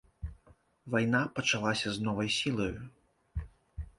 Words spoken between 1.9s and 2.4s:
з новай